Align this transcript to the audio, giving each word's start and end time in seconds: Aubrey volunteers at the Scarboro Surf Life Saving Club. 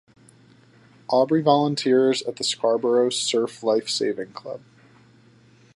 Aubrey 1.09 1.43
volunteers 1.43 2.23
at 2.23 2.37
the 2.37 2.43
Scarboro 2.43 3.13
Surf 3.13 3.61
Life 3.61 3.87
Saving 3.87 4.31
Club. 4.33 4.61